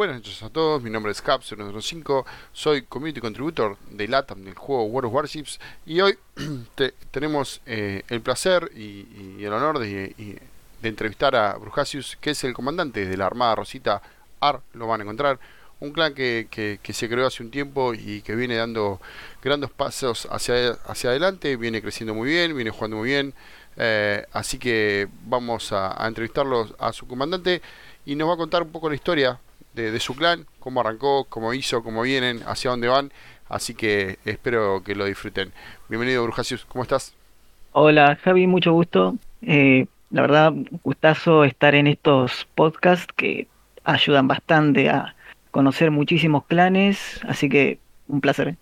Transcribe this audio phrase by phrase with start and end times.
[0.00, 4.84] Buenas noches a todos, mi nombre es Cap005, soy Community Contributor de LATAM del juego
[4.84, 6.16] World of Warships y hoy
[7.10, 10.40] tenemos eh, el placer y, el honor de,
[10.82, 14.00] entrevistar a Brujasius, que es el comandante de la Armada Rosita
[14.40, 15.38] AR, lo van a encontrar,
[15.80, 19.02] un clan que, se creó hace un tiempo y que viene dando
[19.42, 23.34] grandes pasos hacia, hacia adelante, viene creciendo muy bien, viene jugando muy bien,
[23.76, 27.60] eh, así que vamos a, a entrevistarlo a su comandante
[28.06, 29.38] y nos va a contar un poco la historia
[29.80, 33.12] de, su clan, cómo arrancó, cómo hizo, cómo vienen, hacia dónde van.
[33.48, 35.52] Así que espero que lo disfruten.
[35.88, 37.14] Bienvenido, Brujasius, ¿cómo estás?
[37.72, 39.16] Hola, Javi, mucho gusto.
[39.42, 40.52] Eh, la verdad,
[40.84, 43.48] gustazo estar en estos podcasts que
[43.84, 45.14] ayudan bastante a
[45.50, 48.56] conocer muchísimos clanes, así que un placer.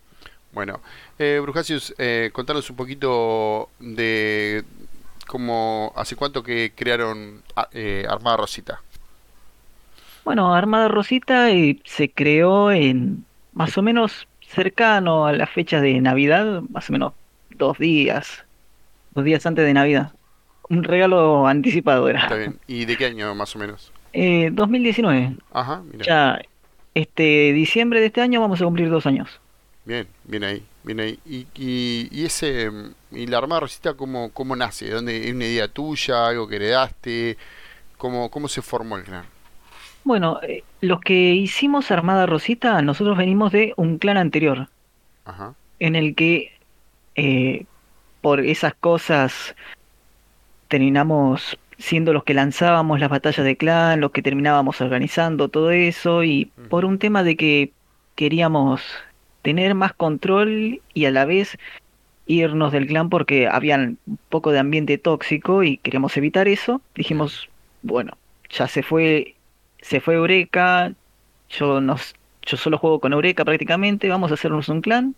[0.52, 0.80] Bueno,
[1.18, 4.64] eh, Brujasius, eh, contanos un poquito de
[5.26, 7.42] cómo, hace cuánto que crearon
[7.72, 8.80] eh, Armada Rosita.
[10.28, 13.24] Bueno, Armada Rosita eh, se creó en
[13.54, 17.14] más o menos cercano a la fecha de Navidad, más o menos
[17.56, 18.44] dos días,
[19.14, 20.12] dos días antes de Navidad.
[20.68, 22.24] Un regalo anticipado era.
[22.24, 22.58] Está bien.
[22.66, 23.90] ¿Y de qué año más o menos?
[24.12, 25.34] Eh, 2019.
[25.50, 26.04] Ajá, mira.
[26.04, 26.42] Ya,
[26.92, 29.40] este diciembre de este año vamos a cumplir dos años.
[29.86, 31.18] Bien, bien ahí, bien ahí.
[31.24, 32.70] ¿Y, y, ese
[33.12, 34.90] y la Armada Rosita cómo, cómo nace?
[34.90, 37.38] ¿Dónde es una idea tuya, algo que heredaste?
[37.96, 39.24] ¿Cómo, cómo se formó el clan?
[40.08, 44.68] Bueno, eh, los que hicimos Armada Rosita, nosotros venimos de un clan anterior,
[45.80, 46.52] en el que
[47.14, 47.66] eh,
[48.22, 49.54] por esas cosas
[50.68, 56.24] terminamos siendo los que lanzábamos las batallas de clan, los que terminábamos organizando todo eso,
[56.24, 57.72] y por un tema de que
[58.14, 58.80] queríamos
[59.42, 61.58] tener más control y a la vez
[62.24, 63.98] irnos del clan porque había un
[64.30, 67.50] poco de ambiente tóxico y queríamos evitar eso, dijimos,
[67.82, 68.16] bueno,
[68.48, 69.34] ya se fue
[69.82, 70.92] se fue Eureka,
[71.50, 75.14] yo, nos, yo solo juego con Eureka prácticamente, vamos a hacernos un clan.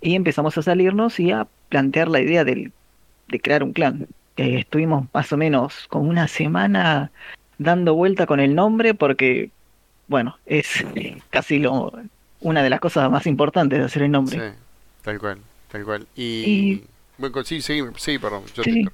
[0.00, 2.70] Y empezamos a salirnos y a plantear la idea de
[3.42, 4.06] crear un clan.
[4.36, 7.12] Eh, estuvimos más o menos con una semana
[7.58, 9.50] dando vuelta con el nombre porque,
[10.08, 10.84] bueno, es
[11.30, 11.92] casi lo,
[12.40, 14.38] una de las cosas más importantes de hacer el nombre.
[14.38, 14.56] Sí,
[15.02, 15.38] tal cual,
[15.70, 16.06] tal cual.
[16.16, 16.82] Y,
[17.16, 18.84] bueno, sí, sí, sí, perdón, yo te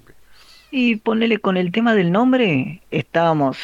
[0.71, 3.59] y ponele con el tema del nombre, estábamos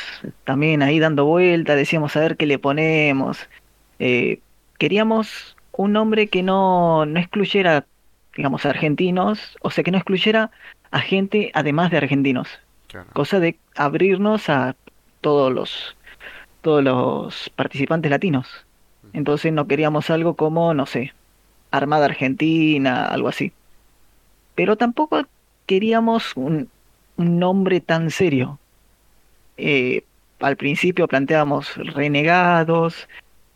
[0.45, 3.49] también ahí dando vuelta, decíamos a ver qué le ponemos.
[3.99, 4.41] Eh,
[4.79, 7.87] queríamos un nombre que no, no excluyera,
[8.37, 10.51] digamos, argentinos, o sea, que no excluyera
[10.91, 12.49] a gente además de argentinos.
[13.13, 14.75] Cosa de abrirnos a
[15.21, 15.97] todos los,
[16.63, 18.49] todos los participantes latinos.
[19.13, 21.13] Entonces no queríamos algo como, no sé,
[21.71, 23.53] Armada Argentina, algo así.
[24.55, 25.27] Pero tampoco
[25.67, 26.71] queríamos un,
[27.17, 28.59] un nombre tan serio.
[29.57, 30.05] Eh,
[30.41, 33.09] al principio planteábamos renegados,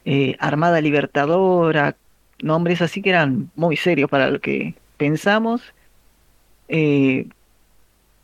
[0.04, 1.96] eh, Armada Libertadora,
[2.40, 5.62] nombres así que eran muy serios para lo que pensamos.
[6.68, 7.28] Eh,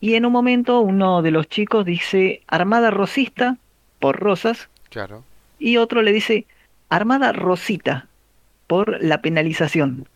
[0.00, 3.58] y en un momento uno de los chicos dice Armada Rosista
[3.98, 4.68] por rosas.
[4.90, 5.24] Claro.
[5.58, 6.46] Y otro le dice
[6.88, 8.06] Armada Rosita
[8.66, 10.06] por la penalización.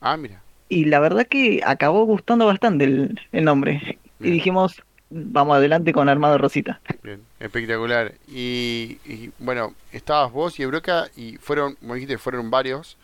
[0.00, 0.42] Ah, mira.
[0.68, 6.38] Y la verdad que acabó gustando bastante el nombre y dijimos, vamos adelante con Armado
[6.38, 6.80] Rosita.
[7.02, 8.14] Bien, espectacular.
[8.28, 8.98] Y,
[9.38, 12.96] bueno, estabas vos y Eureka y fueron, como dijiste, fueron varios.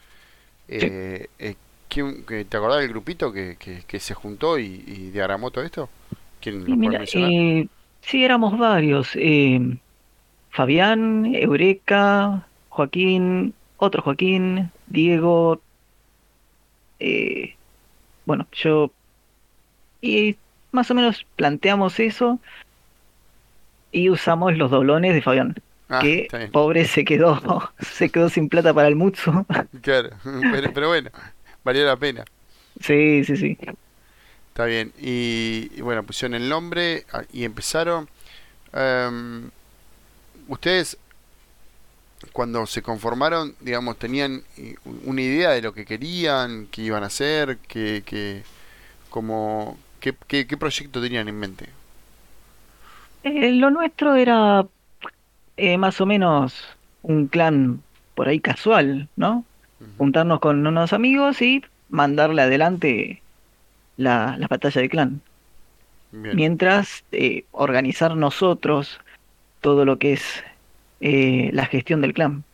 [0.69, 1.55] Eh, eh
[1.91, 5.89] ¿Te acordás del grupito que, que, se juntó y, y, diagramó todo esto?
[6.41, 7.69] ¿Quién lo eh,
[8.01, 9.11] sí, éramos varios.
[9.17, 9.77] Eh,
[10.51, 15.61] Fabián, Eureka, Joaquín, otro Joaquín, Diego,
[17.01, 17.57] eh,
[18.25, 18.93] bueno, yo
[20.01, 20.37] y
[20.73, 22.39] más o menos planteamos eso
[23.93, 25.55] y usamos los doblones de Fabián.
[25.89, 29.45] Ah, que pobre se quedó, se quedó sin plata para el Mutsu.
[29.83, 30.11] Claro,
[30.73, 31.11] pero, bueno,
[31.65, 32.25] valió la pena.
[32.81, 33.59] Sí, sí, sí.
[34.49, 34.93] Está bien.
[35.01, 38.09] Y, bueno, pusieron el nombre ah, y empezaron.
[38.73, 39.51] Em,
[40.47, 40.97] ustedes,
[42.33, 44.45] cuando se conformaron, digamos, tenían
[45.05, 48.45] una idea de lo que querían, que iban a hacer, que, que
[49.09, 51.69] como, ¿Qué, qué, proyecto tenían en mente?
[53.23, 54.67] Eh, lo nuestro era
[55.59, 56.55] eh, más o menos
[57.03, 57.83] un clan
[58.15, 59.45] por ahí casual, ¿no?
[59.99, 63.23] Juntarnos con unos amigos y mandarle adelante
[63.97, 65.21] la, la batalla de clan.
[66.13, 68.99] Mientras eh, organizar nosotros
[69.61, 70.43] todo lo que es
[71.01, 72.45] la gestión del clan.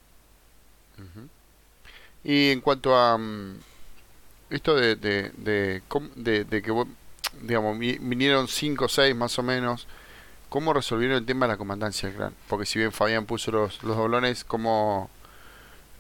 [2.23, 3.55] Y en cuanto a mm,
[4.51, 5.83] esto de, de, de,
[6.17, 6.71] de, de que
[7.43, 9.87] digamos, vinieron 5 o 6 más o menos.
[10.49, 12.33] ¿cómo resolvieron el tema de la comandancia del clan?
[12.49, 15.11] Porque si bien Fabián puso los, los doblones, ¿cómo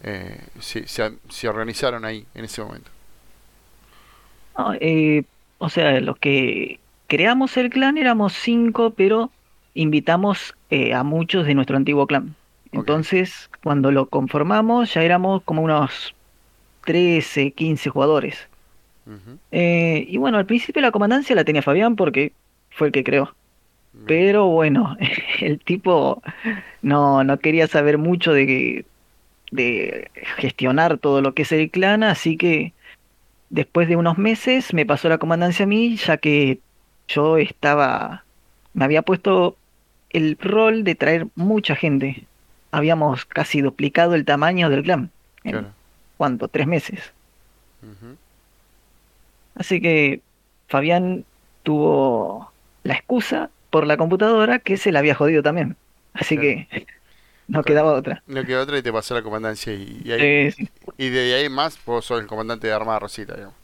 [0.02, 2.90] eh, se, se, se organizaron ahí en ese momento?
[4.56, 5.24] No, eh,
[5.58, 9.30] o sea, los que creamos el clan éramos cinco, pero
[9.74, 12.34] invitamos eh, a muchos de nuestro antiguo clan.
[12.72, 16.14] Entonces, cuando lo conformamos, ya éramos como unos
[16.84, 18.48] 13, 15 jugadores.
[19.52, 22.32] Eh, y bueno, al principio la comandancia la tenía Fabián porque
[22.70, 23.34] fue el que creó.
[24.06, 24.96] Pero bueno,
[25.40, 26.22] el tipo
[26.82, 28.84] no, no quería saber mucho de,
[29.50, 32.72] de gestionar todo lo que es el clan, así que
[33.50, 36.60] después de unos meses me pasó la comandancia a mí, ya que
[37.08, 38.24] yo estaba,
[38.74, 39.56] me había puesto
[40.10, 42.24] el rol de traer mucha gente.
[42.70, 45.10] Habíamos casi duplicado el tamaño del clan
[45.44, 45.68] en, claro.
[46.16, 46.48] ¿cuánto?
[46.48, 47.12] Tres meses.
[49.56, 50.22] Así que
[50.68, 51.26] Fabián
[51.64, 52.52] tuvo
[52.84, 55.76] la excusa por la computadora que se la había jodido también.
[56.14, 56.52] Así claro.
[56.70, 56.70] que
[57.48, 58.24] no quedaba otra.
[58.26, 61.34] No quedó otra y te pasó la comandancia y, y ahí, Sí, sí, y de
[61.34, 63.56] ahí más vos sos el comandante de Armada Rosita, digamos.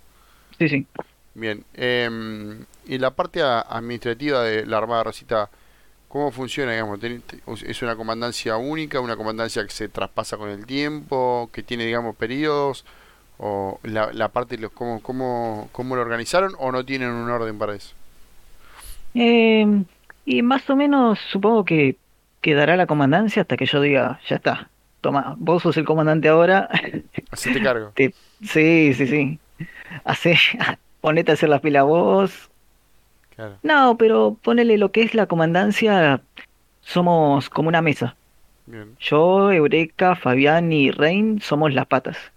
[0.59, 0.89] sí, sí.
[1.35, 5.51] Bien, em, y la parte administrativa de la Armada Rosita,
[6.09, 7.01] ¿cómo funciona, digamos?
[7.63, 12.17] ¿Es una comandancia única, una comandancia que se traspasa con el tiempo, que tiene, digamos,
[12.17, 12.85] periodos?
[13.45, 17.31] ¿O la, la parte, de los, cómo, cómo, cómo lo organizaron o no tienen un
[17.31, 17.95] orden para eso?
[19.15, 19.67] Eh,
[20.25, 21.99] y más o menos supongo que
[22.41, 26.69] quedará la comandancia hasta que yo diga, ya está, toma, vos sos el comandante ahora.
[27.31, 27.93] Hacete cargo.
[27.95, 29.41] Te- Sí, sí, sí.
[30.05, 30.37] Hacé,
[31.01, 32.51] ponete a hacer las pilas vos.
[33.35, 36.23] Claro, No, pero ponele lo que es la comandancia,
[36.83, 38.17] somos como una mesa.
[38.67, 42.32] bien, Yo, Eureka, Fabián y Rein somos las patas.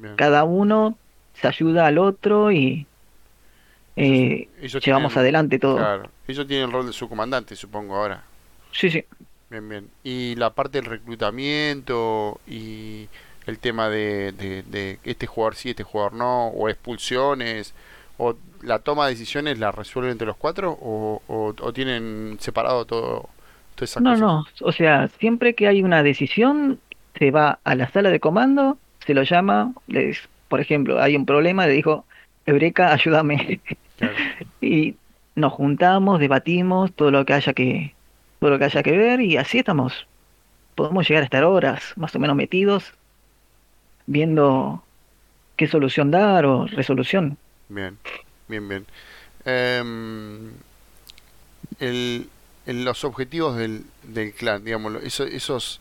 [0.00, 0.16] Bien.
[0.16, 0.98] Cada uno
[1.34, 2.86] se ayuda al otro y
[3.96, 5.76] eh, ellos llevamos tienen, adelante todo.
[5.76, 8.24] claro, ellos tienen el rol de su comandante, supongo, ahora.
[8.72, 9.04] Sí, sí.
[9.50, 9.90] Bien, bien.
[10.04, 13.08] Y la parte del reclutamiento y
[13.46, 17.74] el tema de, de, de este jugador sí, este jugador no, o expulsiones,
[18.16, 22.84] o la toma de decisiones la resuelven entre los cuatro, o, o, o tienen separado
[22.84, 23.28] todo,
[23.74, 24.46] todas esas No, no.
[24.60, 26.78] O sea, siempre que hay una decisión,
[27.18, 31.26] se va a la sala de comando, se lo llama, les, por ejemplo, hay un
[31.26, 32.06] problema, le dijo,
[32.46, 33.60] Eureka, ayúdame.
[33.98, 34.14] Claro,
[34.60, 34.96] Y
[35.34, 37.94] nos juntamos, debatimos todo lo que haya que,
[38.40, 40.06] todo lo que haya que ver, y así estamos.
[40.74, 42.94] Podemos llegar a estar horas, más o menos metidos,
[44.06, 44.82] viendo
[45.56, 47.36] qué solución dar o resolución.
[47.68, 47.98] bien,
[48.48, 48.86] bien, bien.
[49.44, 50.50] Em,
[51.78, 52.28] el,
[52.66, 55.80] el- los objetivos del, del clan, digamos, lo- eso- esos,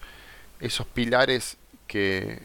[0.60, 1.58] esos pilares
[1.88, 2.40] que,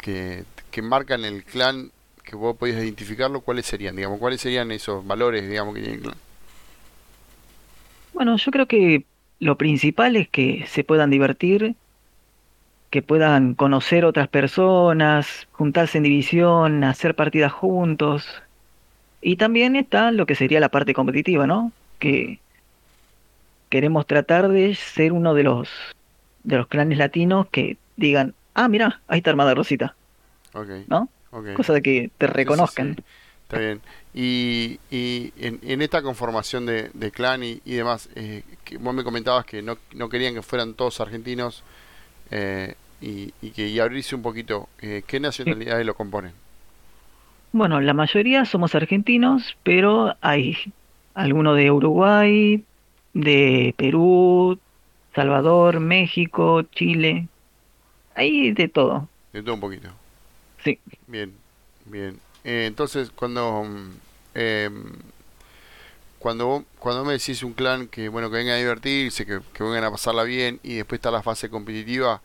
[0.00, 1.90] que, que marcan el clan,
[2.24, 3.96] que vos podés identificarlo, ¿cuáles serían?
[3.96, 6.16] Digamos, ¿cuáles serían esos valores, digamos, que tiene el clan?
[8.12, 9.04] Bueno, yo creo que
[9.38, 11.74] lo principal es que se puedan divertir,
[12.90, 18.26] que puedan conocer otras personas, juntarse en división, hacer partidas juntos.
[19.22, 21.72] Y también está lo que sería la parte competitiva, ¿no?
[21.98, 22.40] Que
[23.68, 25.68] queremos tratar de ser uno de los
[26.42, 29.96] de los clanes latinos que digan, ah, mira, ahí está Armada Rosita,
[30.54, 31.12] Ok, ¿no?
[31.30, 31.46] ok.
[31.52, 32.96] Cosa de que te Sí, sí, reconozcan.
[32.96, 32.98] sí.
[33.42, 33.82] Está bien.
[34.14, 38.94] Y, y en, en esta conformación de, de clan y, y demás, eh, que vos
[38.94, 41.64] me comentabas que no, no querían que fueran todos argentinos
[42.30, 46.34] eh, y, y que y abrirse un poquito, eh, ¿qué nacionalidades lo componen?
[47.52, 50.56] Bueno, la mayoría somos argentinos, pero hay
[51.14, 52.66] algunos de Uruguay,
[53.12, 54.60] de Perú,
[55.14, 57.29] Salvador, México, Chile,
[58.14, 59.08] hay de todo.
[59.32, 59.88] De todo un poquito.
[60.64, 60.78] Sí.
[61.06, 61.34] Bien,
[61.86, 62.18] bien.
[62.44, 63.64] Eh, entonces, cuando
[64.34, 64.92] em,
[66.18, 69.84] cuando cuando me decís un clan que bueno que venga a divertirse, que, que vengan
[69.84, 72.20] a pasarla bien y después está la fase competitiva,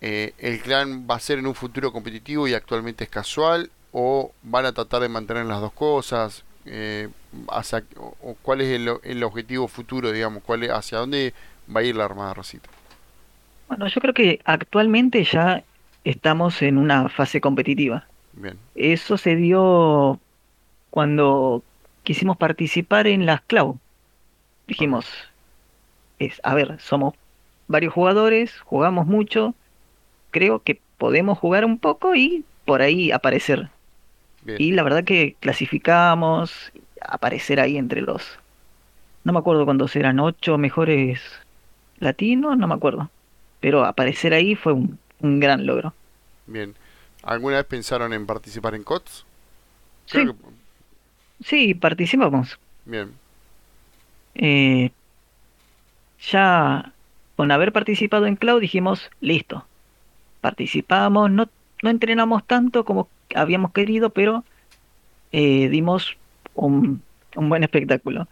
[0.00, 4.32] eh, ¿el clan va a ser en un futuro competitivo y actualmente es casual o
[4.42, 6.44] van a tratar de mantener las dos cosas?
[6.66, 7.08] Eh,
[7.50, 10.42] hacia- o, o ¿cuál es el, el objetivo futuro, digamos?
[10.44, 11.34] ¿Cuál es- hacia dónde
[11.74, 12.68] va a ir la Armada Rosita?
[13.70, 15.62] Bueno, yo creo que actualmente ya
[16.02, 18.04] estamos en una fase competitiva.
[18.32, 20.18] Bien, Eso se dio
[20.90, 21.62] cuando
[22.02, 23.76] quisimos participar en las Cloud.
[24.66, 25.06] Dijimos,
[26.18, 27.14] es, a ver, somos
[27.68, 29.54] varios jugadores, jugamos mucho,
[30.32, 33.68] creo que podemos jugar un poco y por ahí aparecer.
[34.42, 38.36] bien, Y la verdad que clasificamos, aparecer ahí entre los,
[39.22, 41.22] no me acuerdo cuántos eran, ocho mejores
[42.00, 43.08] latinos, no me acuerdo.
[43.60, 45.94] Pero aparecer ahí fue un, un gran logro.
[46.46, 46.76] bien.
[47.22, 49.26] ¿Alguna vez pensaron en participar en COTS?
[50.06, 50.34] Sí, que...
[51.44, 52.58] sí, participamos.
[52.84, 53.18] Bien.
[54.34, 54.90] Eh,
[56.30, 56.92] ya
[57.36, 59.66] con haber participado en Cloud dijimos, listo,
[60.40, 61.50] participamos, no,
[61.82, 64.44] no entrenamos tanto como habíamos querido, pero
[65.32, 66.18] eh, dimos
[66.54, 67.02] un,
[67.36, 68.28] un buen espectáculo.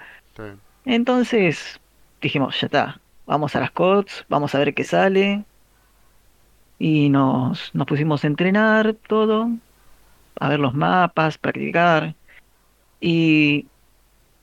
[0.84, 1.80] Entonces
[2.20, 5.44] dijimos, ya está, vamos a las COTS, vamos a ver qué sale.
[6.80, 9.50] Y nos, nos pusimos a entrenar todo,
[10.40, 12.14] a ver los mapas, practicar.
[13.00, 13.66] Y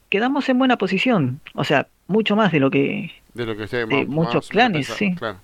[0.10, 1.42] quedamos en buena posición.
[1.56, 4.88] O sea, mucho más de lo que De lo que de más, muchos más clanes,
[4.88, 5.16] sí.
[5.16, 5.40] Claro,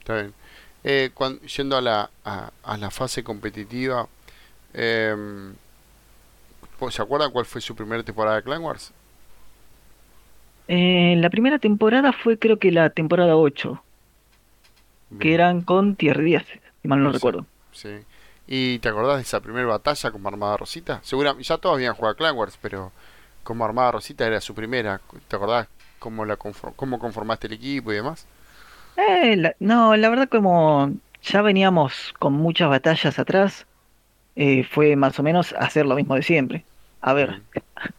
[0.00, 0.34] está bien.
[0.82, 1.10] Eh,
[1.56, 4.08] yendo a la, a, a la fase competitiva,
[4.74, 5.54] em,
[6.80, 8.92] ¿vos ¿se acuerdan cuál fue su primera temporada de Clan Wars?
[10.68, 13.82] Eh, la primera temporada fue creo que la temporada 8
[15.18, 16.46] que eran con Tier 10,
[16.80, 17.46] si mal no sí, recuerdo.
[17.72, 17.88] sí.
[18.46, 21.00] ¿Y te acordás de esa primera batalla como Armada Rosita?
[21.02, 22.92] Seguramente, ya todos habían jugado a Clan Wars, pero
[23.42, 25.00] como Armada Rosita era su primera.
[25.28, 25.68] ¿Te acordás
[25.98, 28.26] cómo, la confor- cómo conformaste el equipo y demás?
[28.96, 30.90] Eh, la- no, la verdad como
[31.22, 33.66] ya veníamos con muchas batallas atrás,
[34.36, 36.66] eh, fue más o menos hacer lo mismo de siempre.
[37.00, 37.42] A ver,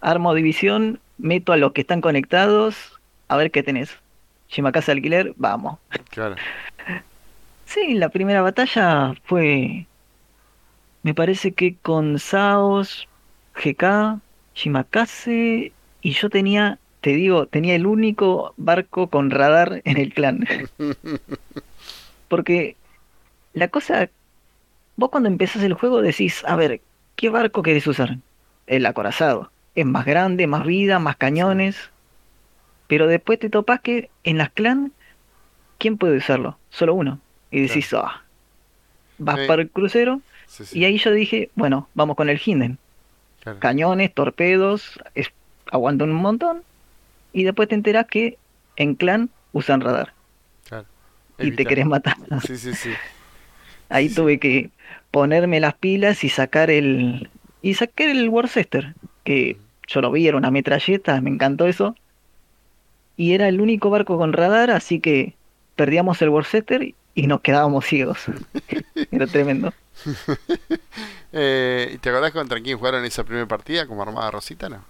[0.02, 3.98] armo división, meto a los que están conectados, a ver qué tenés.
[4.50, 5.80] Shimakase alquiler, vamos.
[6.10, 6.36] claro.
[7.66, 9.88] Sí, la primera batalla fue,
[11.04, 13.10] me parece que con Saos,
[13.56, 14.22] GK,
[14.56, 20.48] Shimakase, y yo tenía, te digo, tenía el único barco con radar en el clan.
[22.30, 22.78] Porque
[23.54, 24.10] la cosa,
[24.96, 26.80] vos cuando empezás el juego decís, a ver,
[27.18, 28.18] ¿qué barco querés usar?
[28.66, 29.52] El acorazado.
[29.78, 31.78] Es más grande, más vida, más cañones.
[32.88, 34.94] Pero después te topás que en las clan,
[35.80, 36.60] ¿quién puede usarlo?
[36.70, 37.22] Solo uno.
[37.52, 38.28] Y decís, ah,
[39.18, 40.22] vas Eh, para el crucero.
[40.48, 42.80] sí, Y ahí yo dije, bueno, vamos con el Hinden.
[43.40, 45.30] claro, Cañones, torpedos, es,
[45.72, 46.64] aguantan un montón.
[47.34, 48.40] Y después te enterás que
[48.78, 50.16] en clan usan radar.
[50.64, 50.88] claro.
[51.40, 52.16] Y te querés matar.
[52.38, 53.00] Sí, sí, sí.
[53.90, 54.72] Ahí tuve que
[55.12, 57.30] ponerme las pilas y sacar el.
[57.62, 59.67] Y sacar el Worcester, que Ujú.
[59.88, 61.96] Yo lo vi, era una metralleta, me encantó eso.
[63.16, 65.36] Y era el único barco con radar, así que
[65.76, 68.26] perdíamos el Worcester y nos quedábamos ciegos.
[69.12, 69.74] Era tremendo.
[71.34, 74.70] Eh, ¿y te acordás contra quién jugaron esa primera partida como Armada Rosita?
[74.70, 74.86] No.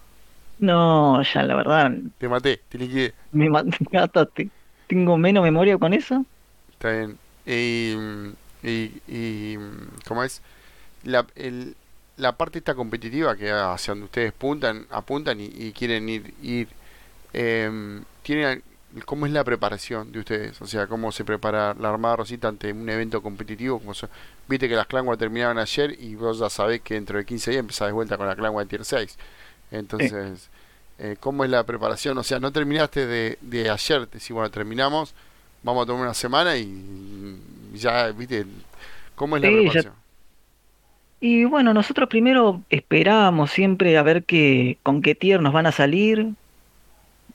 [0.60, 3.14] No, ya la verdad, Te maté, te liquidé.
[3.32, 3.50] me
[3.92, 4.50] mataste.
[4.88, 6.26] Tengo menos memoria con eso.
[6.72, 7.18] Está bien.
[7.46, 7.94] Y,
[8.64, 9.58] y, y
[10.08, 10.42] ¿cómo es?
[11.04, 11.76] La, el,
[12.18, 16.68] la parte esta competitiva que hacia donde ustedes puntan, apuntan y, y quieren ir, ir
[17.34, 18.64] em, tienen,
[19.06, 20.62] ¿cómo es la preparación de ustedes?
[20.62, 23.80] O sea, ¿cómo se prepara la Armada Rosita ante un evento competitivo?
[23.80, 23.94] Como
[24.48, 27.52] Viste que las Clan Wars terminaban ayer y vos ya sabés que dentro de 15
[27.52, 29.12] días empezás de vuelta con la Clan Wars Tier 6.
[29.12, 29.18] Sí.
[29.72, 30.50] Entonces,
[31.00, 32.18] eh, ¿cómo es la preparación?
[32.18, 35.14] O sea, no terminaste de, de ayer, te decís, bueno, terminamos,
[35.64, 37.38] vamos a tomar una semana y
[37.74, 38.46] ya, viste,
[39.16, 39.94] ¿cómo es la Sí, ya.
[41.20, 45.72] Y bueno, nosotros primero esperábamos siempre a ver qué, con qué tier nos van a
[45.72, 46.36] salir.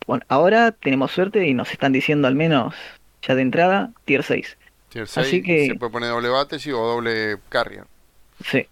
[0.07, 2.75] Bueno, ahora tenemos suerte y nos están diciendo al menos
[3.23, 4.59] ya de entrada tier 6.
[4.89, 7.87] Tier Así 6 se que, puede poner doble battery o doble carrier.
[8.45, 8.69] sí.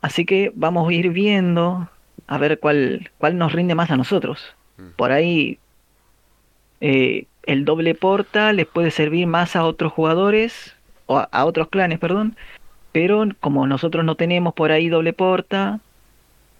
[0.00, 1.90] Así que vamos a ir viendo
[2.26, 4.54] a ver cuál, cuál nos rinde más a nosotros.
[4.96, 5.60] Por Ujú, ahí
[6.80, 10.74] eh, el doble porta les puede servir más a otros jugadores,
[11.06, 12.36] o a, a otros clanes, perdón.
[12.94, 15.80] Pero como nosotros no tenemos por ahí doble porta,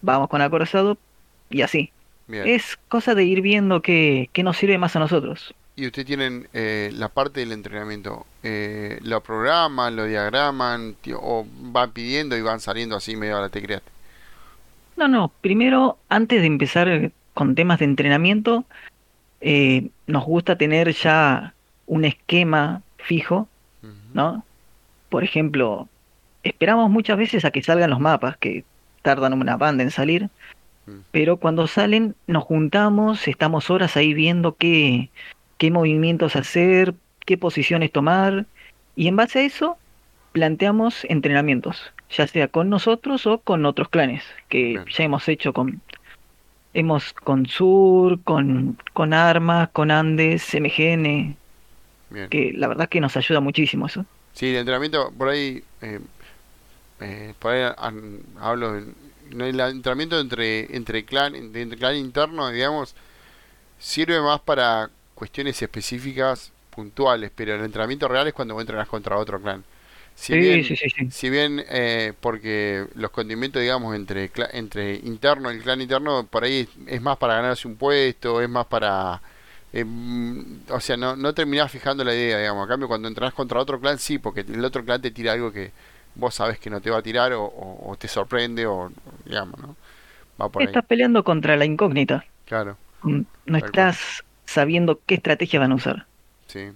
[0.02, 0.98] vamos con acorazado
[1.48, 1.92] y así.
[2.26, 2.48] Bien.
[2.48, 5.54] Es cosa de ir viendo qué, qué nos sirve más a nosotros.
[5.76, 11.92] Y ustedes tienen eh, la parte del entrenamiento, eh, ¿lo programan, lo diagraman, o van
[11.92, 13.92] pidiendo y van saliendo así medio a la te creaste?
[14.96, 18.64] No, no, primero, antes de empezar con temas de entrenamiento,
[19.40, 21.54] eh, nos gusta tener ya
[21.86, 23.46] un esquema fijo,
[24.14, 24.44] ¿no?
[25.10, 25.88] Por ejemplo,
[26.44, 28.64] esperamos muchas veces a que salgan los mapas, que
[29.02, 30.28] tardan una banda en salir,
[30.86, 35.10] ujú, pero cuando salen nos juntamos, estamos horas ahí viendo qué,
[35.58, 36.94] qué movimientos hacer,
[37.26, 38.46] qué posiciones tomar,
[38.94, 39.78] y en base a eso
[40.32, 45.52] planteamos entrenamientos, ya sea con nosotros o con otros clanes, que Bien, ya hemos hecho
[45.52, 45.80] con,
[46.74, 51.36] hemos con Sur, con, con Armas, con Andes, MGN,
[52.10, 52.28] bien.
[52.28, 54.04] que la verdad que nos ayuda muchísimo eso.
[54.32, 56.00] Sí, el entrenamiento, por ahí, eh,
[57.04, 57.72] eh, por ahí
[58.38, 58.94] hablo del
[59.32, 62.94] el entrenamiento entre, entre clan, entre clan interno, digamos,
[63.78, 69.18] sirve más para cuestiones específicas, puntuales, pero el entrenamiento real es cuando vos entrenás contra
[69.18, 69.64] otro clan.
[70.16, 71.10] Si Sí, bien, sí, sí, sí.
[71.10, 76.60] si bien, eh, porque los condimentos, digamos, entre, entre interno, el clan interno, por ahí
[76.60, 79.22] es, es más para ganarse un puesto, es más para
[79.72, 79.84] eh,
[80.70, 82.64] o sea, no, no terminás fijando la idea, digamos.
[82.66, 85.52] A cambio, cuando entras contra otro clan, sí, porque el otro clan te tira algo
[85.52, 85.72] que
[86.14, 88.90] vos sabes que no te va a tirar o, o- te sorprende o,
[89.24, 89.76] digamos, ¿no?
[90.40, 90.76] Va por ahí.
[90.76, 92.24] Estás peleando contra la incógnita.
[92.46, 96.08] Claro, Mm, No estás sabiendo qué estrategia van a usar.
[96.48, 96.70] Sí.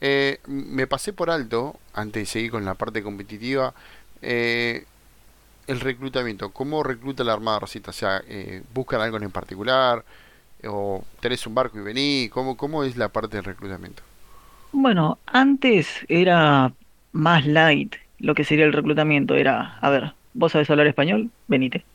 [0.00, 3.74] Eh, me pasé por alto, antes de seguir con la parte competitiva,
[4.22, 4.86] eh,
[5.68, 6.52] el reclutamiento.
[6.52, 7.90] ¿Cómo recluta la Armada Rosita?
[7.90, 10.04] O sea, eh, ¿buscan algo en particular?
[10.66, 12.30] ¿O tenés un barco y vení?
[12.32, 14.02] ¿Cómo, cómo es la parte del reclutamiento?
[14.72, 16.74] Bueno, antes era
[17.12, 19.34] más light lo que sería el reclutamiento.
[19.36, 21.86] Era, a ver, vos sabés hablar español, venite.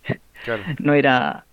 [0.41, 1.47] Claro, No era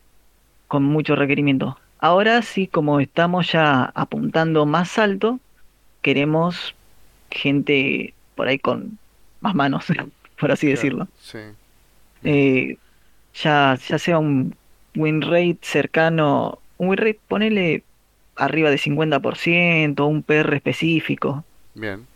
[0.68, 1.78] con mucho requerimiento.
[1.98, 5.40] Ahora sí, como estamos ya apuntando más alto,
[6.02, 6.76] queremos
[7.30, 9.00] gente por ahí con
[9.40, 9.86] más manos,
[10.38, 11.10] por así claro, decirlo.
[11.14, 11.38] sí,
[12.22, 12.78] Eh,
[13.34, 14.58] ya, ya sea un
[14.96, 17.88] win rate cercano, un win rate, ponele
[18.36, 21.46] arriba de 50%, un PR específico.
[21.74, 22.08] bien,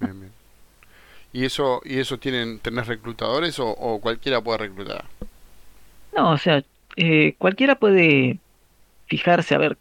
[0.00, 0.36] bien, bien.
[1.32, 5.04] ¿Y eso, y eso tienen, tenés reclutadores o, o cualquiera puede reclutar?
[6.14, 6.62] No, o sea,
[6.96, 8.40] eh, cualquiera puede
[9.06, 9.78] fijarse, a ver,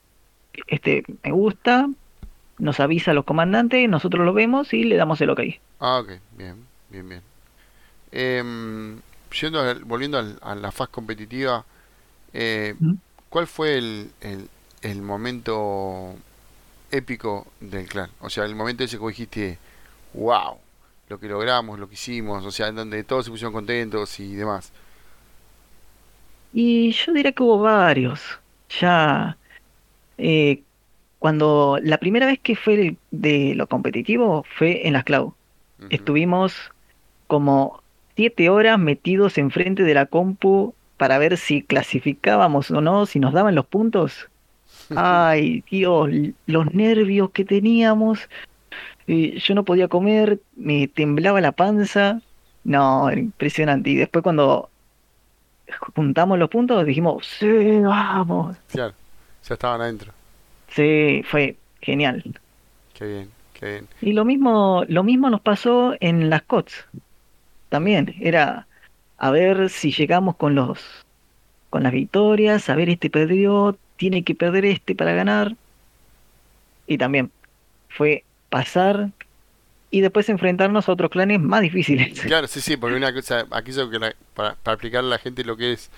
[0.68, 1.90] este me gusta,
[2.60, 5.42] nos avisa a los comandantes, nosotros lo vemos y le damos el ok.
[5.80, 7.22] Ah, ok, bien, bien, bien.
[8.12, 9.02] Em,
[9.42, 11.66] yendo al- volviendo al- a la fase competitiva,
[12.34, 12.96] eh, ¿Mm?
[13.30, 14.50] ¿cuál fue el, el,
[14.84, 16.16] el momento
[16.92, 18.12] épico del clan?
[18.22, 19.60] O sea, el momento ese que dijiste,
[20.14, 20.60] wow,
[21.12, 24.34] lo que logramos, lo que hicimos, o sea, en donde todos se pusieron contentos y
[24.34, 24.72] demás.
[26.54, 28.22] Y yo diría que hubo varios.
[28.80, 29.38] Ya,
[30.18, 30.62] eh,
[31.20, 35.34] cuando la primera vez que fue de lo competitivo fue en las Cloud.
[35.90, 36.56] Estuvimos
[37.28, 37.82] como
[38.16, 43.34] siete horas metidos enfrente de la compu para ver si clasificábamos o no, si nos
[43.34, 44.30] daban los puntos.
[44.96, 46.10] Ay, Dios,
[46.46, 48.30] los nervios que teníamos.
[49.08, 52.22] Eh, yo no podía comer, me temblaba la panza.
[52.64, 53.90] No, impresionante.
[53.90, 54.70] Y después cuando
[55.96, 58.58] juntamos los puntos dijimos, sí, vamos.
[58.72, 58.94] Claro,
[59.48, 60.12] ya estaban adentro.
[60.70, 62.24] Sí, fue genial.
[62.94, 63.88] Qué bien, qué bien.
[64.02, 66.86] Y lo mismo, lo mismo nos pasó en las COTS.
[67.70, 68.68] También era
[69.18, 70.80] a ver si llegamos con los
[71.70, 75.56] con las victorias, a ver este perdió, tiene que perder este para ganar.
[76.86, 77.32] Y también
[77.88, 79.10] fue pasar
[79.90, 82.22] y después enfrentarnos a otros clanes más difíciles.
[82.28, 85.74] Claro, sí, sí, porque una cosa, aquello que para, explicarle a la gente lo que
[85.74, 85.90] es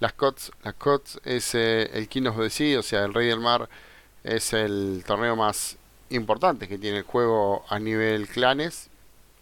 [0.00, 3.26] las COTS, las COTS es eh, el King of the Sea, o sea, el Rey
[3.28, 3.68] del Mar
[4.22, 5.76] es el torneo más
[6.10, 8.88] importante que tiene el juego a nivel clanes.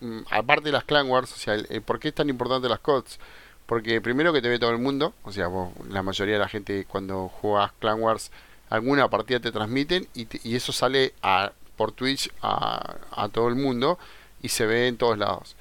[0.01, 2.69] Mm, aparte de las Clan Wars, o sea, el- el ¿por qué es tan importante
[2.69, 3.19] las COTS?
[3.67, 6.49] Porque primero que te ve todo el mundo, o sea, vos, la mayoría de la
[6.49, 8.31] gente cuando juegas Clan Wars,
[8.69, 13.49] alguna partida te transmiten y, te- y eso sale a, por Twitch a, a todo
[13.49, 13.99] el mundo
[14.43, 15.57] y se ve en todos lados.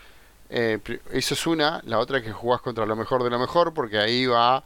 [0.50, 0.80] Eh,
[1.12, 3.98] eso es una, la otra es que jugás contra lo mejor de lo mejor, porque
[4.00, 4.64] ahí va,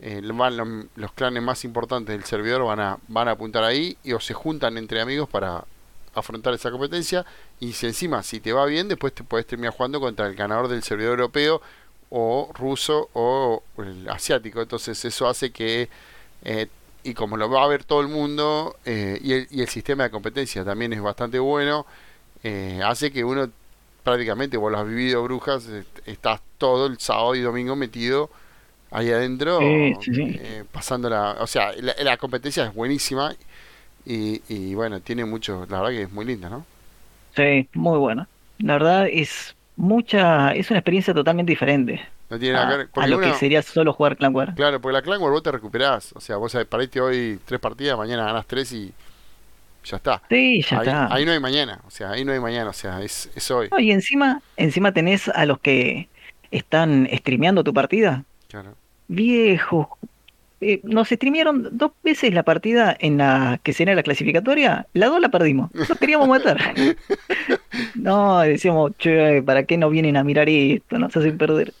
[0.00, 3.96] eh, van lo- los clanes más importantes del servidor van a, van a apuntar ahí
[4.02, 5.64] y o se juntan entre amigos para
[6.14, 7.24] afrontar esa competencia.
[7.60, 10.66] Y si encima, si te va bien, después te puedes terminar jugando contra el ganador
[10.68, 11.62] del servidor europeo
[12.10, 14.60] o ruso o el asiático.
[14.60, 15.88] Entonces eso hace que,
[16.44, 16.66] eh,
[17.04, 20.04] y como lo va a ver todo el mundo, eh, y, el, y el sistema
[20.04, 21.86] de competencia también es bastante bueno,
[22.44, 23.50] eh, hace que uno
[24.04, 28.30] prácticamente, vos lo has vivido, Brujas, est- estás todo el sábado y domingo metido
[28.92, 29.72] ahí adentro,
[30.04, 30.34] sí, sí.
[30.34, 31.32] eh, pasando la...
[31.40, 33.34] O sea, la, la competencia es buenísima
[34.06, 36.66] y, y bueno, tiene mucho, la verdad que es muy linda, ¿no?
[37.34, 38.28] Sí, muy bueno.
[38.58, 42.00] La verdad es mucha, es una experiencia totalmente diferente
[42.32, 44.54] No tiene nada que a, ver, a porque lo que sería solo jugar Clan War.
[44.54, 47.98] claro, porque la Clan War vos te recuperás, o sea, vos paraste hoy tres partidas,
[47.98, 48.90] mañana ganas tres y
[49.84, 50.22] ya está.
[50.30, 51.14] Sí, ya Ahí, está.
[51.14, 53.68] ahí no hay mañana, o sea, ahí no hay mañana, o sea, es, es hoy.
[53.70, 56.08] No, y encima, encima tenés a los que
[56.50, 58.24] están streameando tu partida.
[58.48, 58.76] Claro.
[59.08, 59.88] Viejos,
[60.62, 64.86] eh, nos streamearon dos veces la partida en la que será la clasificatoria.
[64.94, 65.70] La dos la perdimos.
[65.74, 66.58] Nos queríamos matar.
[67.94, 70.98] No, decíamos, che, ¿para qué no vienen a mirar esto?
[70.98, 71.72] Nos hacen perder.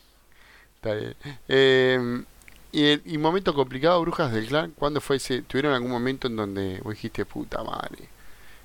[0.82, 1.14] Está bien.
[1.48, 2.24] Eh,
[2.72, 5.42] y, el, y momento complicado, Brujas del Clan, ¿cuándo fue ese?
[5.42, 8.08] ¿Tuvieron algún momento en donde vos dijiste, puta madre,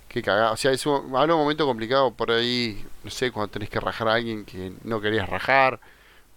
[0.07, 0.51] qué cagada?
[0.53, 3.79] O sea, es un, hablo un momento complicado por ahí, no sé, cuando tenés que
[3.79, 5.79] rajar a alguien que no querías rajar,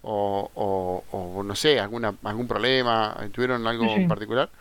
[0.03, 4.51] o, o, o no sé, alguna, algún problema, ¿tuvieron Sí, algo en particular?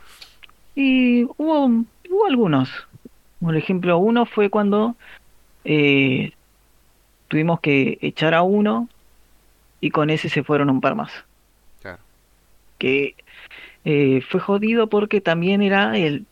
[0.74, 1.66] Y hubo,
[2.10, 2.70] hubo algunos.
[3.40, 4.96] Por ejemplo, uno fue cuando
[5.64, 6.32] eh,
[7.28, 8.88] tuvimos que echar a uno
[9.80, 11.12] y con ese se fueron un par más.
[11.80, 11.98] Claro,
[12.78, 13.14] Que
[13.84, 16.26] eh, fue jodido porque también era el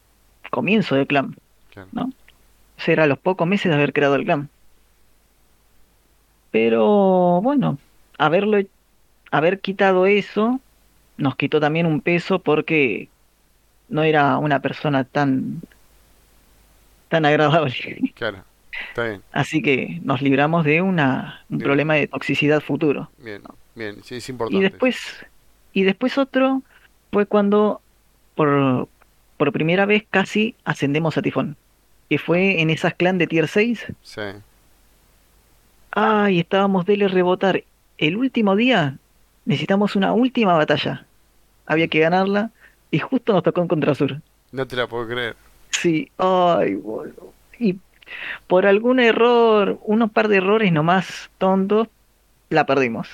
[0.51, 1.37] comienzo de clan.
[1.73, 1.89] Claro.
[1.93, 2.03] ¿no?
[2.05, 4.51] O sea, era a los pocos meses de haber creado el clan.
[6.51, 7.79] Pero bueno,
[8.19, 8.59] haberlo,
[9.31, 10.61] haber quitado eso
[11.19, 13.09] nos quitó también un peso porque
[13.89, 15.61] no era una persona tan,
[17.09, 18.13] tan agradable.
[18.15, 18.45] Claro.
[18.91, 19.23] Está bien.
[19.33, 21.65] Así que nos libramos de una, un Bien.
[21.67, 23.11] problema de toxicidad futuro.
[23.19, 23.43] Bien.
[23.75, 23.97] Bien.
[24.03, 24.63] Sí, es Y importante.
[24.63, 24.97] después,
[25.73, 26.63] y después otro
[27.13, 27.81] fue cuando
[28.35, 28.89] por,
[29.37, 31.57] por primera vez casi ascendemos a Tifón,
[32.09, 33.87] que fue en esas clan de tier 6.
[34.03, 34.21] Sí.
[35.91, 37.65] Ay, estábamos dele rebotar.
[37.99, 38.99] El último día
[39.45, 41.07] necesitamos una última batalla.
[41.67, 42.51] Había que ganarla
[42.91, 44.21] y justo nos tocó en Contrasur.
[44.53, 45.37] No te la puedo creer.
[45.71, 47.33] Sí, ay, boludo.
[47.59, 47.77] Y
[48.47, 51.89] por algún error, unos par de errores nomás tontos,
[52.51, 53.09] la perdimos.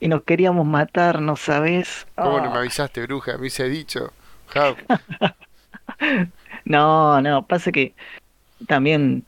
[0.00, 2.06] Y nos queríamos matar, ¿no sabes?
[2.14, 2.60] ¿Cómo no me Ah.
[2.60, 3.32] avisaste, bruja?
[3.32, 4.12] Me hubiese dicho.
[6.64, 7.94] No, no, pasa que
[8.66, 9.24] también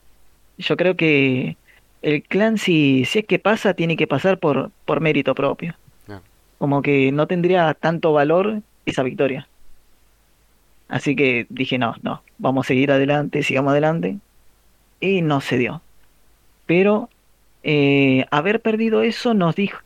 [0.59, 1.57] yo creo que
[2.03, 5.75] el clan si, si es que pasa, tiene que pasar por, por mérito propio.
[6.07, 6.23] Claro.
[6.59, 9.49] Como que no tendría tanto valor esa victoria.
[10.89, 14.19] Así que dije, no, no, vamos a seguir adelante, sigamos adelante.
[15.03, 15.83] Y no se dio.
[16.67, 17.11] Pero
[17.65, 19.81] eh, haber perdido eso nos dijo,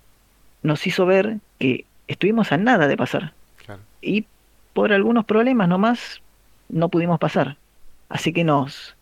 [0.62, 3.32] nos hizo ver que estuvimos a nada de pasar.
[3.64, 3.80] Claro.
[4.02, 4.26] Y
[4.74, 6.20] por algunos problemas nomás
[6.68, 7.56] no pudimos pasar.
[8.10, 8.94] Así que nos,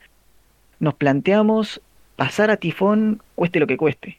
[0.79, 1.81] nos planteamos
[2.15, 4.19] pasar a Tifón cueste lo que cueste.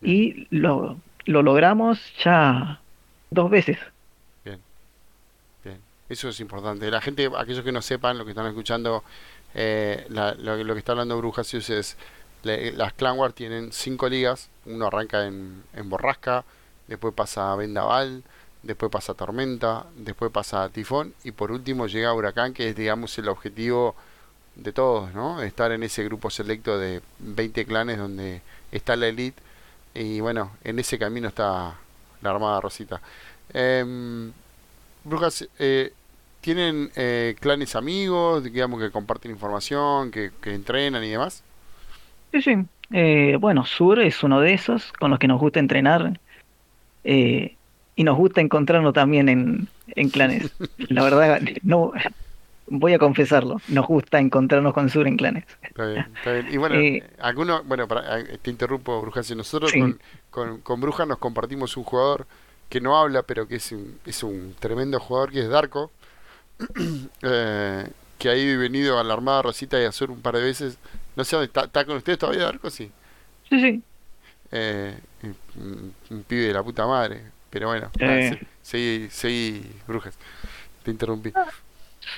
[0.00, 0.96] Y lo,
[1.26, 2.80] lo logramos ya
[3.30, 3.78] dos veces.
[4.46, 4.58] Bien.
[5.62, 5.78] Bien.
[6.08, 6.90] Eso es importante.
[6.90, 9.04] La gente, aquellos que no sepan, lo que están escuchando,
[9.54, 11.96] eh, la- lo, que- lo que está hablando Brujasius es
[12.42, 14.48] le- las Clan War tienen cinco ligas.
[14.66, 16.44] Uno arranca en, en Borrasca,
[16.88, 18.22] después pasa a Vendaval,
[18.62, 22.68] después pasa a Tormenta, después pasa a Tifón y por último llega a Huracán, que
[22.70, 23.94] es digamos el objetivo
[24.56, 25.42] de todos, ¿no?
[25.42, 29.40] Estar en ese grupo selecto de 20 clanes donde está la elite
[29.94, 31.74] y bueno, en ese camino está
[32.22, 33.00] la Armada Rosita.
[33.52, 34.32] Em,
[35.04, 35.92] Brujas, eh,
[36.42, 41.42] ¿tienen eh, clanes amigos, digamos, que comparten información, que, que entrenan y demás?
[42.32, 42.54] Sí, sí.
[42.92, 46.20] Eh, bueno, Sur es uno de esos con los que nos gusta entrenar.
[47.04, 47.56] eh,
[47.94, 50.50] y nos gusta encontrarnos también en, en clanes.
[50.88, 51.92] La verdad, no
[52.68, 53.60] voy a confesarlo.
[53.68, 55.44] Nos gusta encontrarnos con Sur en clanes.
[55.62, 56.46] Está bien, está bien.
[56.50, 59.80] Y bueno, Eh, algunos, bueno, para- eh, te interrumpo, Brujas, y nosotros Sí.
[59.80, 59.98] con,
[60.30, 62.26] con, con Brujas nos compartimos un jugador
[62.70, 65.90] que no habla, pero que es un, es un tremendo jugador, que es Darko,
[67.22, 67.86] eh,
[68.18, 70.78] que ha ido y venido a la Armada Rosita y Azul un par de veces.
[71.16, 72.70] No sé dónde está, ¿está con ustedes todavía, Darko?
[72.70, 72.90] Sí.
[73.50, 73.82] Sí, sí.
[74.52, 74.94] Eh,
[75.56, 77.22] un, un pibe de la puta madre.
[77.50, 78.38] Pero bueno, Eh.
[78.38, 80.16] se- seguí, seguí, Brujas.
[80.84, 81.32] Te interrumpí.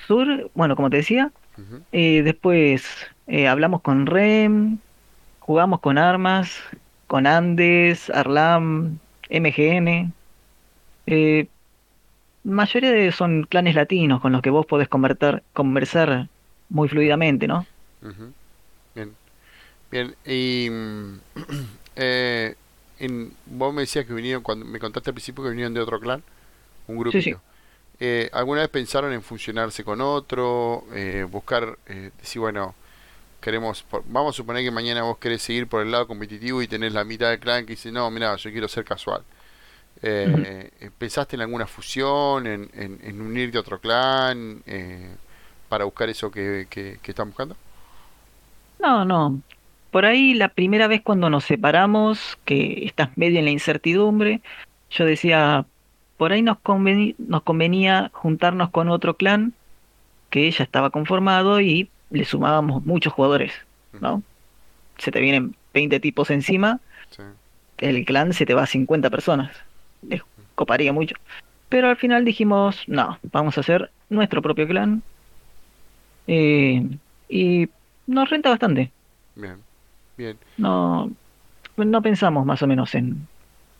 [0.06, 1.30] Sur, bueno, como te decía,
[1.92, 2.84] eh, después
[3.48, 4.78] hablamos con Rem,
[5.40, 6.52] jugamos con Armas,
[7.06, 10.12] con Andes, Arlam, MGN.
[11.06, 11.46] Eh,
[12.44, 16.28] mayoría de son clanes latinos con los que vos podés convertir, conversar
[16.68, 17.68] muy fluidamente, ¿no?
[18.02, 18.32] Ujú.
[18.94, 19.16] Bien,
[19.90, 20.16] bien.
[20.26, 21.20] Y mm,
[21.96, 22.56] eh,
[22.98, 26.00] en- vos me decías que vinieron, cuando me contaste al principio que vinieron de otro
[26.00, 26.22] clan,
[26.88, 27.30] un Sí, sí.
[27.32, 27.42] grupito.
[28.00, 30.84] Eh, ¿alguna vez pensaron en fusionarse con otro?
[30.94, 32.74] Eh, buscar, eh, decir, bueno,
[33.40, 36.68] queremos, por- vamos a suponer que mañana vos querés seguir por el lado competitivo y
[36.68, 39.22] tenés la mitad del clan que dice, no, mira, yo quiero ser casual.
[40.06, 45.14] Eh, ¿pensaste en alguna fusión, en, en- en unirte a otro clan eh,
[45.68, 47.56] para buscar eso que, que, que están buscando?
[48.80, 49.40] No, no.
[49.90, 54.40] Por ahí la primera vez cuando nos separamos, que estás medio en la incertidumbre,
[54.90, 55.64] yo decía,
[56.16, 59.52] por ahí nos conveni- nos convenía juntarnos con otro clan
[60.30, 63.52] que ya estaba conformado y le sumábamos muchos jugadores,
[64.00, 64.22] ¿no?
[64.98, 67.22] Se te vienen 20 tipos encima, Sí.
[67.78, 69.50] el clan se te va a 50 personas.
[70.08, 70.22] Les
[70.54, 71.16] coparía mucho.
[71.68, 75.02] Pero al final dijimos, no, vamos a hacer nuestro propio clan.
[76.26, 76.86] Eh,
[77.28, 77.68] y
[78.06, 78.90] nos renta bastante.
[79.34, 79.56] Bien,
[80.16, 80.38] bien.
[80.56, 81.10] No,
[81.76, 83.26] no pensamos más o menos en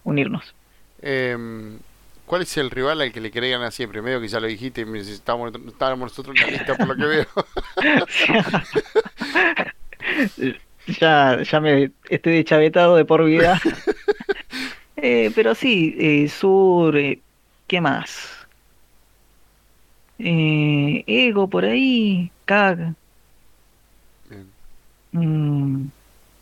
[0.05, 0.55] unirnos.
[1.01, 1.79] Em,
[2.27, 4.03] ¿cuál es el rival al que le querés ganar siempre?
[4.03, 7.27] Medio que ya lo dijiste, estábamos, estábamos nosotros en la lista por lo que veo.
[11.01, 13.61] Ya, ya me estoy deschavetado de por vida.
[14.97, 17.19] Eh, pero sí, eh, Sur, eh,
[17.67, 18.29] ¿qué más?
[20.19, 22.31] Eh, Ego por ahí.
[24.31, 24.47] Bien,
[25.13, 25.87] mm,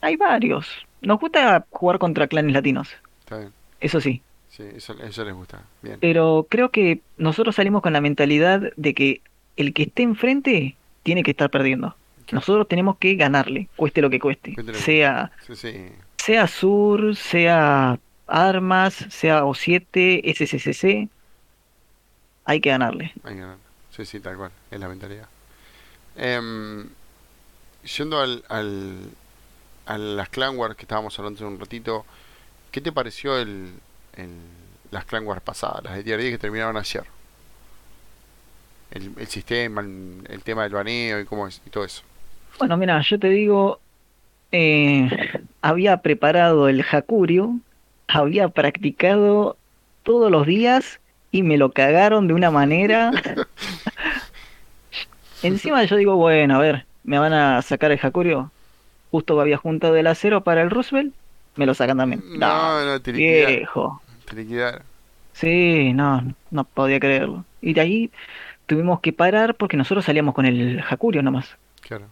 [0.01, 0.69] hay varios.
[1.01, 2.89] Nos gusta jugar contra clanes latinos,
[3.21, 3.53] está bien.
[3.81, 4.23] eso sí.
[4.51, 5.63] Sí, eso, eso les gusta.
[5.81, 9.23] Bien, Pero creo que nosotros salimos con la mentalidad de que
[9.57, 11.97] el que esté enfrente tiene que estar perdiendo.
[12.31, 14.55] Nosotros tenemos que ganarle, cueste lo que cueste.
[14.75, 15.73] Sea, Sí, sí.
[16.19, 21.09] sea Sur, sea Armas, sea O7, SSCC,
[22.45, 23.13] hay que ganarle.
[23.25, 23.57] Hay que ganar.
[23.91, 24.51] Sí, sí, tal cual.
[24.71, 25.29] Es la mentalidad.
[26.17, 26.89] Em,
[27.97, 29.11] yendo al, al,
[29.87, 32.05] a las Clan Wars que estábamos hablando hace un ratito,
[32.71, 33.75] ¿qué te pareció el,
[34.17, 34.31] el,
[34.91, 37.05] las Clan Wars pasadas, las de Tier 10 que terminaron ayer?
[38.91, 42.03] El, el sistema, el, el tema del baneo y cómo es, y todo eso.
[42.59, 43.81] Bueno, mira, yo te digo,
[44.53, 45.09] eh,
[45.63, 47.59] había preparado el Hakurio,
[48.09, 49.57] había practicado
[50.03, 53.11] todos los días y me lo cagaron de una manera.
[55.43, 58.51] Encima yo digo, bueno, a ver, me van a sacar el Hakurio.
[59.11, 61.13] Justo había juntado el acero para el Roosevelt,
[61.57, 62.23] me lo sacan también.
[62.39, 63.57] No, No, no, te liquidaron.
[63.57, 64.03] viejo.
[64.29, 64.83] Te liquidaron.
[65.33, 67.45] Sí, no, no podía creerlo.
[67.61, 68.11] Y de ahí
[68.67, 71.57] tuvimos que parar porque nosotros salíamos con el Hakurio nomás.
[71.81, 72.07] Claro.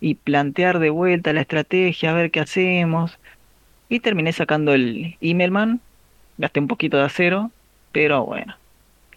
[0.00, 3.18] Y plantear de vuelta la estrategia, a ver qué hacemos.
[3.92, 5.78] Y terminé sacando el Immelman.
[6.38, 7.50] Gasté un poquito de acero,
[7.92, 8.56] pero bueno,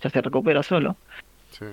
[0.03, 0.97] ya se recupera solo.
[1.51, 1.63] Sí.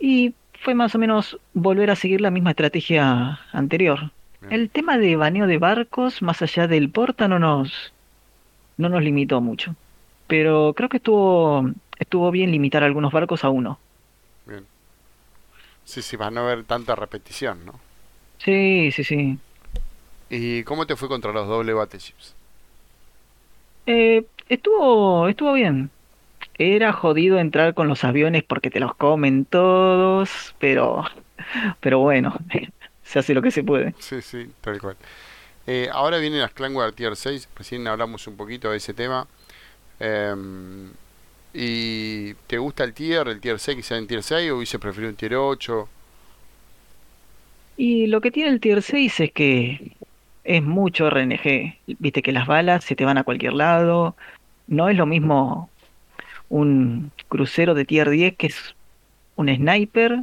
[0.00, 4.10] Y fue más o menos volver a seguir la misma estrategia anterior.
[4.40, 4.54] Bien.
[4.54, 7.92] El tema de baneo de barcos, más allá del porta, no nos,
[8.76, 9.76] no nos limitó mucho.
[10.26, 13.78] Pero creo que estuvo, estuvo bien limitar algunos barcos a uno.
[14.46, 14.66] Bien.
[15.84, 17.78] Sí, sí, para no haber tanta repetición, ¿no?
[18.38, 19.38] Sí, sí, sí.
[20.34, 22.34] ¿Y cómo te fue contra los doble battleships?
[23.84, 25.90] Eh, estuvo, estuvo bien.
[26.56, 31.04] Era jodido entrar con los aviones porque te los comen todos, pero,
[31.80, 32.34] pero bueno,
[33.04, 33.94] se hace lo que se puede.
[33.98, 34.96] Sí, sí, tal cual.
[35.66, 39.26] Eh, ahora vienen las Clan Wars Tier 6, recién hablamos un poquito de ese tema.
[40.00, 40.92] Em,
[41.52, 44.78] ¿y te gusta el tier, el tier 6 que sea en tier 6 o hubiese
[44.78, 45.88] preferido un tier 8?
[47.76, 49.92] Y lo que tiene el Tier 6 es que
[50.44, 51.78] es mucho RNG.
[51.98, 54.16] Viste que las balas se te van a cualquier lado.
[54.66, 55.70] No es lo mismo
[56.48, 58.74] un crucero de Tier 10 que es
[59.36, 60.20] un sniper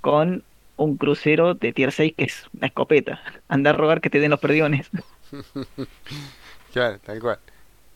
[0.00, 0.42] con
[0.76, 3.20] un crucero de Tier 6 que es una escopeta.
[3.48, 4.90] Anda a robar que te den los perdiones.
[6.72, 7.38] Claro, tal cual.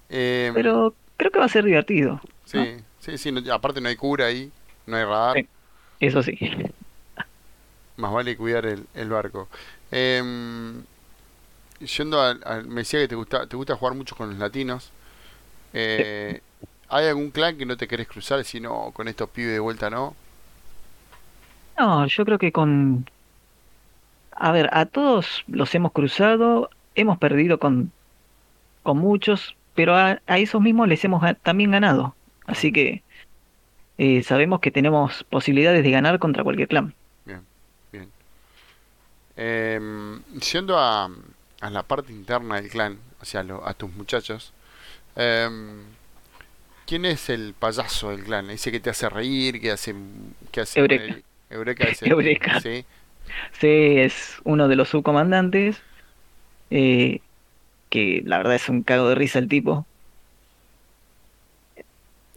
[0.08, 2.20] Em, Pero creo que va a ser divertido,
[2.54, 2.64] ¿no?
[2.64, 4.50] sí, sí, sí, no- aparte no hay cura ahí,
[4.86, 5.48] no hay radar, Sí.
[6.00, 6.38] Eso sí.
[7.96, 9.48] más vale cuidar el, el barco.
[9.90, 10.82] Em,
[11.80, 14.92] yendo al, al- me decía que te gusta, te gusta jugar mucho con los latinos.
[15.72, 16.42] Eh,
[16.88, 19.90] ¿hay algún clan que no te querés cruzar si no, con estos pibes de vuelta
[19.90, 20.16] no?
[21.78, 23.06] No, yo creo que con...
[24.32, 27.92] A ver, a todos los hemos cruzado, hemos perdido con,
[28.82, 32.18] con muchos, pero a, a esos mismos les hemos también ganado.
[32.46, 33.04] Así que
[33.98, 36.96] eh, sabemos que tenemos posibilidades de ganar contra cualquier clan.
[37.24, 37.46] Bien,
[37.92, 38.10] bien.
[39.36, 41.08] Em, yendo a,
[41.60, 44.52] a la parte interna del clan, o sea, lo- a tus muchachos,
[45.16, 45.84] em,
[46.86, 48.50] ¿quién es el payaso del clan?
[48.50, 49.94] Ese que te hace reír, que hace,
[50.52, 51.20] que hace Eureka.
[51.50, 52.52] Eureka es el- Eureka.
[52.52, 52.84] sí,
[53.52, 55.84] Sí, es uno de los subcomandantes,
[56.70, 57.24] eh,
[57.90, 59.88] que la verdad es un cago de risa el tipo.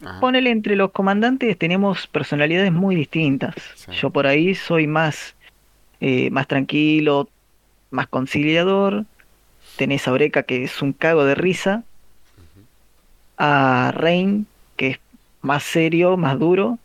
[0.03, 3.55] ajá, Ponele entre los comandantes tenemos personalidades muy distintas.
[3.73, 5.37] sí, Yo por ahí soy más,
[5.99, 7.31] eh, más tranquilo,
[7.91, 9.07] más conciliador.
[9.75, 11.83] Tenés a Breca que es un cago de risa.
[13.37, 14.99] A Rain que es
[15.41, 16.79] más serio, más duro,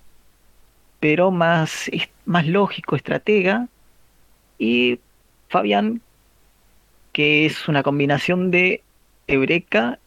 [1.00, 1.90] pero más,
[2.24, 3.68] más lógico, estratega.
[4.58, 5.00] Y
[5.48, 6.02] Fabián
[7.12, 8.84] que es una combinación de
[9.26, 9.98] Eureka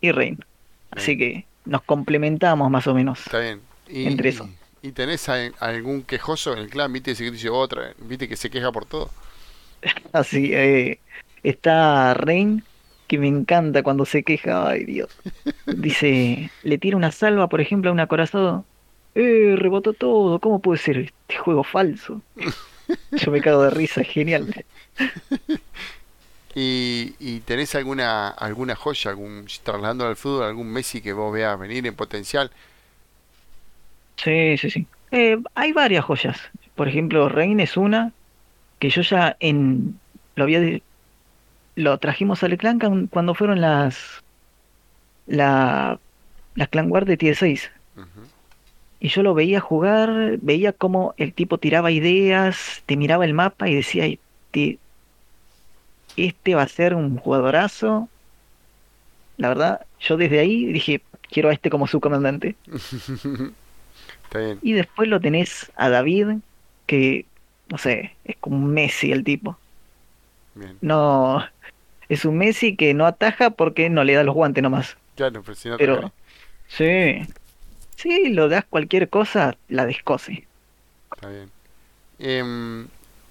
[0.00, 0.44] y Rain.
[0.90, 3.60] Así que nos complementamos más o menos está bien.
[3.88, 4.50] Y, entre eso.
[4.82, 8.28] y, y tenés a- algún quejoso en el clan, viste, ese que dice otra, viste
[8.28, 9.10] que se queja por todo.
[10.12, 11.00] Así, eh,
[11.42, 12.62] está Rain,
[13.06, 15.10] que me encanta cuando se queja, ay Dios.
[15.66, 18.64] Dice, le tira una salva, por ejemplo, a un acorazado.
[19.14, 22.20] Eh, rebotó todo, ¿cómo puede ser este juego falso?
[23.12, 24.64] Yo me cago de risa, genial.
[26.58, 31.58] Y, y tenés alguna alguna joya, algún trasladando al fútbol, algún Messi que vos veas
[31.58, 32.50] venir en potencial.
[34.16, 34.86] Sí, sí, sí.
[35.10, 36.38] Eh, hay varias joyas.
[36.74, 38.12] Por ejemplo, Rain es una
[38.78, 40.00] que yo ya en
[40.34, 40.60] lo había
[41.76, 44.24] lo trajimos al clan cuando fueron las
[45.26, 46.00] la
[46.54, 47.70] las clan War de Tier 6.
[47.96, 48.32] Ujú,
[48.98, 53.68] Y yo lo veía jugar, veía cómo el tipo tiraba ideas, te miraba el mapa
[53.68, 54.80] y decía, este,
[56.16, 58.10] este va a ser un jugadorazo.
[59.36, 62.56] La verdad, yo desde ahí dije, quiero a este como su comandante.
[64.24, 64.58] Está bien.
[64.62, 66.28] Y después lo tenés a David,
[66.86, 67.30] que
[67.68, 69.58] no sé, es como un Messi el tipo.
[70.54, 70.78] Bien.
[70.80, 71.44] No,
[72.08, 74.96] es un Messi que no ataja porque no le da los guantes nomás.
[75.14, 76.12] Claro, pero si no Pero
[76.68, 77.22] sí,
[77.96, 80.48] sí, lo das cualquier cosa, la descose.
[81.14, 81.52] está bien.
[82.18, 82.88] Em,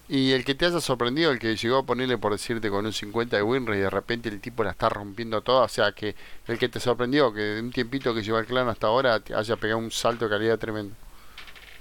[0.08, 2.94] y el que te haya sorprendido, el que llegó a ponerle por decirte con un
[2.94, 5.94] 50 de win rate y de repente el tipo la está rompiendo toda, o sea
[5.94, 6.16] que
[6.48, 9.34] el que te sorprendió, que de un tiempito que lleva el clan hasta ahora te
[9.36, 10.96] haya pegado un salto de calidad tremendo.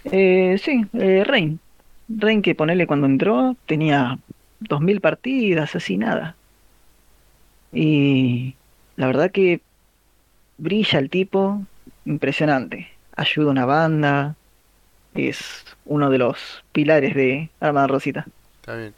[0.04, 1.60] Eh, sí, eh, Rain.
[2.08, 4.18] Rain que ponele cuando entró tenía
[4.60, 6.38] 2000 partidas, así nada.
[7.74, 8.54] Y
[8.96, 9.60] la verdad que
[10.58, 11.64] brilla el tipo,
[12.04, 12.88] impresionante.
[13.16, 14.36] Ayuda a una banda,
[15.14, 18.26] es uno de los pilares de Armada Rosita.
[18.60, 18.94] Está bien.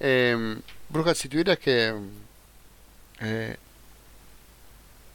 [0.00, 1.94] Em, Bruja, si tuvieras que,
[3.20, 3.56] eh,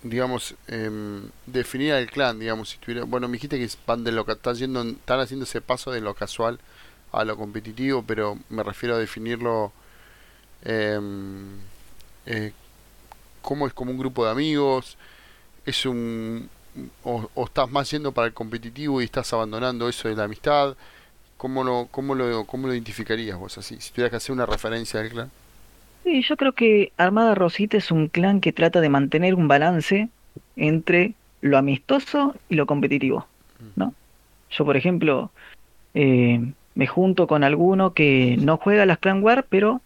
[0.02, 4.26] digamos, em, definir al clan, digamos, si tuviera, bueno, me dijiste que van de lo
[4.26, 6.60] que están yendo, están haciendo ese paso de lo casual
[7.12, 9.72] a lo competitivo, pero me refiero a definirlo
[10.64, 11.60] em,
[12.26, 12.54] eh,
[13.44, 14.98] cómo es como un grupo de amigos,
[15.68, 16.50] es un
[17.04, 20.76] o, o estás más yendo para el competitivo y estás abandonando eso de la amistad,
[21.38, 23.76] ¿cómo lo, cómo lo, cómo lo identificarías vos así?
[23.80, 25.32] Si tuvieras que hacer una referencia al clan.
[26.04, 30.10] Sí, yo creo que Armada Rosita es un clan que trata de mantener un balance
[30.56, 33.28] entre lo amistoso y lo competitivo,
[33.76, 33.94] ¿no?
[34.50, 35.32] Yo, por ejemplo,
[35.94, 36.42] eh,
[36.76, 39.82] me junto con alguno que no juega las Clan War, pero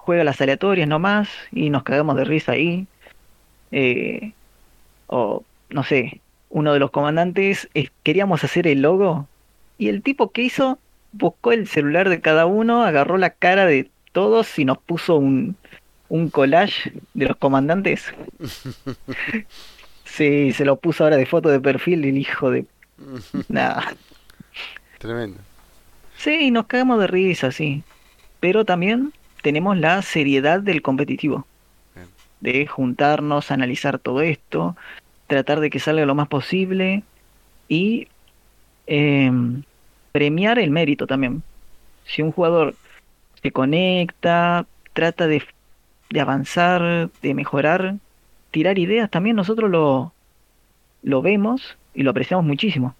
[0.00, 2.86] juega las aleatorias nomás y nos cagamos de risa ahí.
[3.70, 4.32] Eh,
[5.06, 9.28] o, no sé, uno de los comandantes, eh, queríamos hacer el logo
[9.78, 10.78] y el tipo que hizo,
[11.12, 15.56] buscó el celular de cada uno, agarró la cara de todos y nos puso un,
[16.08, 18.12] un collage de los comandantes.
[20.04, 22.66] Sí, se lo puso ahora de foto de perfil el hijo de...
[23.48, 23.94] Nada.
[24.98, 25.38] Tremendo.
[26.16, 27.84] Sí, nos cagamos de risa, sí.
[28.40, 31.46] Pero también tenemos la seriedad del competitivo.
[32.40, 34.76] De juntarnos, analizar todo esto,
[35.26, 37.02] tratar de que salga lo más posible
[37.68, 38.08] y
[38.86, 39.62] em,
[40.12, 41.42] premiar el mérito también.
[42.06, 42.74] Si un jugador
[43.42, 45.42] se conecta, trata de,
[46.08, 47.96] de avanzar, de mejorar,
[48.50, 50.12] tirar ideas, también nosotros lo,
[51.02, 52.94] lo vemos y lo apreciamos muchísimo.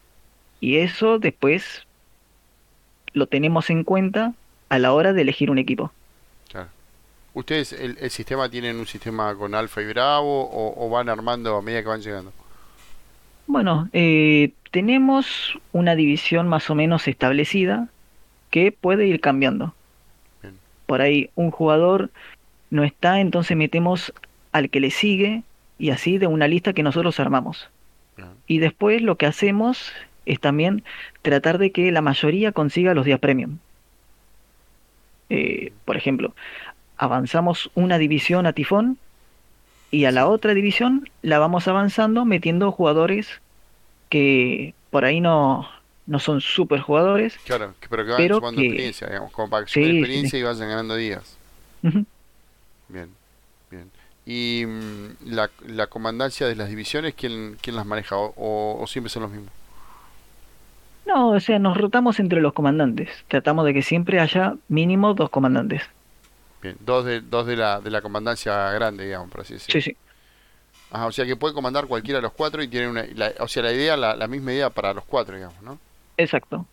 [0.60, 1.86] Y eso después
[3.12, 4.34] lo tenemos en cuenta
[4.68, 5.92] a la hora de elegir un equipo.
[7.34, 11.56] ¿Ustedes el, el sistema tienen un sistema con alfa y bravo o, o van armando
[11.56, 12.32] a medida que van llegando?
[13.46, 17.88] Bueno, eh, tenemos una división más o menos establecida
[18.50, 19.74] que puede ir cambiando.
[20.42, 20.56] Bien.
[20.86, 22.10] Por ahí un jugador
[22.70, 24.12] no está, entonces metemos
[24.52, 25.42] al que le sigue
[25.78, 27.68] y así de una lista que nosotros armamos.
[28.16, 28.30] Bien.
[28.46, 29.92] Y después lo que hacemos
[30.26, 30.84] es también
[31.22, 33.58] tratar de que la mayoría consiga los días premium.
[35.28, 36.34] Eh, por ejemplo,
[37.00, 38.98] avanzamos una división a Tifón
[39.90, 43.40] y a la otra división la vamos avanzando metiendo jugadores
[44.10, 45.66] que por ahí no,
[46.06, 49.64] no son super jugadores, Claro, pero que van pero sumando que experiencia, digamos, como para
[49.64, 50.36] que sí, experiencia sí.
[50.38, 51.36] y vayan ganando días.
[52.88, 53.08] Bien,
[53.70, 53.90] bien.
[54.26, 58.16] Y mm, la, la comandancia de las divisiones, ¿quién, quién las maneja?
[58.16, 59.50] ¿O, o- o siempre son los mismos?
[61.06, 63.08] No, o sea, nos rotamos entre los comandantes.
[63.28, 65.82] Tratamos de que siempre haya mínimo dos comandantes.
[66.62, 69.82] Bien, dos de, dos de la, de la comandancia grande, digamos, por así Sí, decirlo.
[69.82, 69.96] sí,
[70.90, 73.48] Ajá, o sea que puede comandar cualquiera de los cuatro y tiene una, la- o
[73.48, 75.78] sea, la idea, la, la misma idea para los cuatro, digamos, ¿no?
[76.16, 76.68] exacto.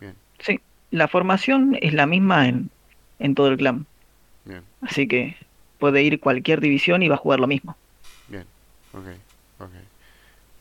[0.00, 2.70] Bien, Sí, la formación es la misma en,
[3.20, 3.88] en todo el clan.
[4.44, 5.36] bien, Así que
[5.78, 7.78] puede ir cualquier división y va a jugar lo mismo.
[8.28, 8.44] bien,
[8.92, 9.06] ok,
[9.60, 9.70] ok.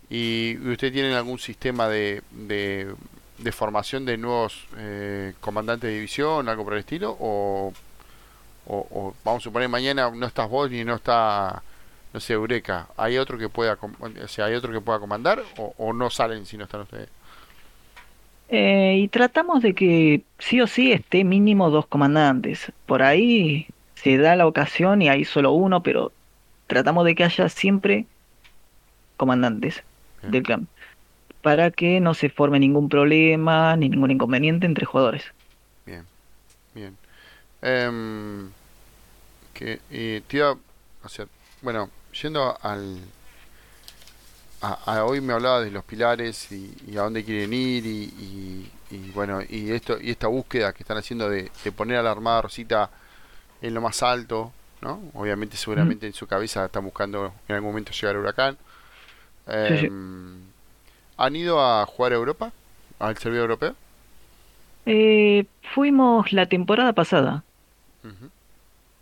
[0.10, 2.94] ¿Y ustedes tienen algún sistema de, de,
[3.38, 7.15] de formación de nuevos eh, comandantes de división, algo por el estilo?
[7.20, 7.74] ¿O,
[8.72, 11.64] o, o vamos a suponer mañana no estás vos ni no está,
[12.14, 12.88] no sé, Eureka?
[12.98, 16.46] ¿Hay otro que pueda, o sea, hay otro que pueda comandar o, o no salen
[16.46, 17.10] si no están ustedes?
[18.50, 22.72] Eh, y tratamos de que sí o sí esté mínimo dos comandantes.
[22.86, 26.14] Por ahí se da la ocasión y hay solo uno, pero
[26.68, 28.08] tratamos de que haya siempre
[29.18, 29.84] comandantes
[30.22, 30.68] Bien, del clan.
[31.41, 35.26] Para que no se forme ningún problema ni ningún inconveniente entre jugadores.
[35.86, 36.08] bien,
[36.74, 36.98] bien.
[37.62, 38.54] Em,
[39.62, 40.57] que eh, te iba-
[41.03, 41.28] o sea,
[41.62, 41.89] bueno,
[42.22, 42.99] yendo al
[44.62, 47.89] a, a hoy me hablaba de los pilares y, y a dónde quieren ir y,
[48.20, 52.03] y- y, bueno y esto y esta búsqueda que están haciendo de, de poner a
[52.03, 52.89] la Armada Rosita
[53.62, 55.01] en lo más alto, ¿no?
[55.16, 58.57] Obviamente seguramente en su cabeza están buscando en algún momento llegar al Huracán.
[59.64, 59.89] Sí, sí.
[59.89, 60.41] Em,
[61.18, 62.53] ¿han ido a jugar a Europa?
[62.99, 63.76] ¿Al servidor europeo?
[64.86, 67.45] Eh, fuimos la temporada pasada.
[68.03, 68.30] Ujú,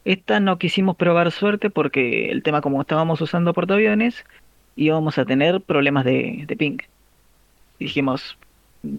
[0.05, 4.25] Esta no quisimos probar suerte porque el tema como estábamos usando portaaviones,
[4.75, 6.77] íbamos a tener problemas de, de ping.
[7.79, 8.37] Y dijimos,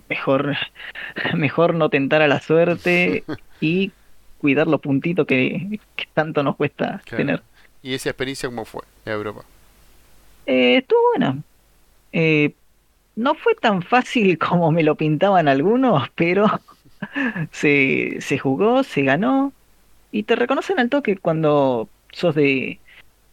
[0.09, 0.57] mejor,
[1.35, 3.25] mejor no tentar a la suerte
[3.61, 3.93] y
[4.39, 7.17] cuidar los puntitos que, que tanto nos cuesta Claro.
[7.25, 7.43] tener.
[7.83, 9.45] ¿Y esa experiencia cómo fue en Europa?
[10.47, 11.43] Eh, estuvo buena.
[12.13, 12.57] Eh,
[13.17, 16.47] no fue tan fácil como me lo pintaban algunos, pero
[17.53, 19.53] se, se jugó, se ganó
[20.11, 22.83] y te reconocen al toque cuando sos de,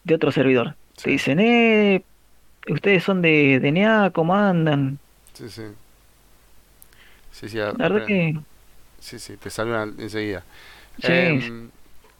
[0.03, 0.79] de otro servidor.
[0.97, 2.07] Sí, Te dicen, eh,
[2.69, 5.01] ustedes son de DNA, ¿cómo andan?
[5.33, 5.63] sí, sí.
[7.31, 8.33] Sí, sí, a- La verdad apre- que
[8.99, 10.43] sí, sí, te saludan enseguida.
[10.97, 11.71] sí, Em,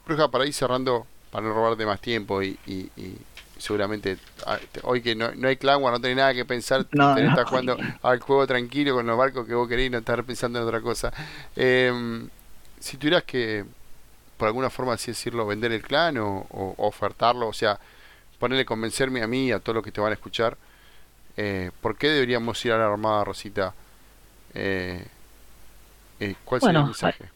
[0.07, 3.17] Bruja, para ir cerrando, para no robarte más tiempo y, y- y
[3.59, 7.25] seguramente ah, hoy que no, no hay clan no tenés nada que pensar, no, tenés
[7.25, 7.37] que no.
[7.39, 10.59] estar jugando al juego tranquilo con los barcos que vos querés y no estar pensando
[10.61, 11.13] en otra cosa.
[11.55, 12.29] Em,
[12.79, 13.65] si tuvieras que,
[14.37, 17.79] por alguna forma así decirlo, vender el clan o, o ofertarlo, o sea,
[18.39, 20.57] ponerle convencerme a mí y a todos los que te van a escuchar,
[21.37, 23.75] eh, ¿por qué deberíamos ir a la Armada Rosita?
[24.53, 25.05] Eh,
[26.19, 27.31] eh, ¿cuál sería el Bueno, mensaje?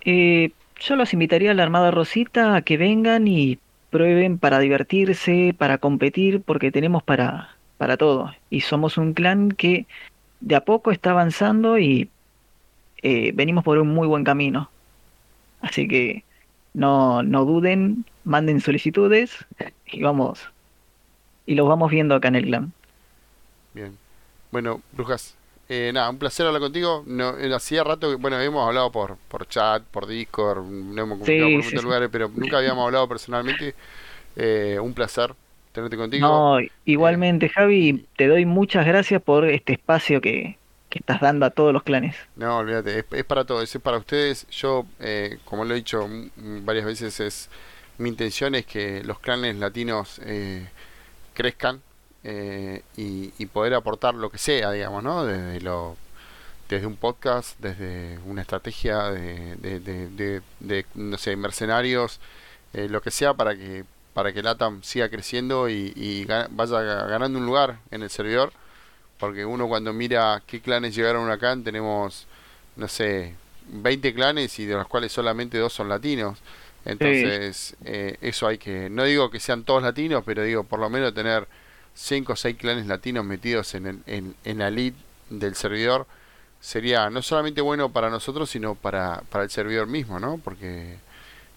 [0.00, 3.58] eh, yo los invitaría a la Armada Rosita a que vengan y
[3.90, 8.32] prueben para divertirse, para competir, porque tenemos para, para todo.
[8.50, 9.86] Y somos un clan que
[10.40, 12.12] de a poco está avanzando y
[13.02, 14.72] eh, venimos por un muy buen camino.
[15.60, 16.24] Así que
[16.74, 19.46] no, no duden, manden solicitudes
[19.86, 20.40] y vamos,
[21.46, 22.74] y los vamos viendo acá en el clan.
[23.72, 23.98] Bien.
[24.50, 25.38] Bueno, Brujas,
[25.68, 27.04] eh, nada, un placer hablar contigo.
[27.06, 31.18] No, eh, hacía rato que, bueno, habíamos hablado por, por chat, por Discord, no hemos
[31.18, 31.84] comunicado por Sí, muchos sí.
[31.84, 33.76] lugares, pero nunca habíamos hablado personalmente.
[34.36, 35.34] Eh, un placer
[35.72, 36.28] tenerte contigo.
[36.28, 40.59] No, Eh, igualmente, Javi, te doy muchas gracias por este espacio que,
[40.90, 42.16] que estás dando a todos los clanes.
[42.36, 44.46] no, olvídate, es, para todos, es para ustedes.
[44.50, 47.48] Yo, eh, como lo he dicho varias veces, es
[47.98, 50.66] mi intención es que los clanes latinos eh,
[51.34, 51.80] crezcan
[52.24, 55.24] eh, y, y poder aportar lo que sea, digamos, ¿no?
[55.24, 55.96] Desde lo
[56.68, 60.42] desde un podcast, desde una estrategia de,
[60.94, 62.20] no sé, mercenarios,
[62.74, 63.84] eh, lo que sea para que
[64.14, 66.48] para que LATAM siga creciendo y, y vaya
[66.82, 68.52] ga- ganando un lugar en el servidor,
[69.20, 72.26] porque uno cuando mira qué clanes llegaron acá, tenemos,
[72.76, 73.34] no sé,
[73.68, 76.38] 20 clanes y de los cuales solamente dos son latinos.
[76.98, 80.80] Sí, Entonces, eh, eso hay que, no digo que sean todos latinos, pero digo, por
[80.80, 81.46] lo menos tener
[81.94, 84.94] 5 o 6 clanes latinos metidos en, el, en, en la lead
[85.30, 86.06] del servidor
[86.60, 90.38] sería no solamente bueno para nosotros, sino para, para el servidor mismo, ¿no?
[90.38, 90.96] Porque